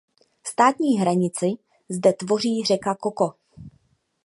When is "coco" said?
3.03-3.33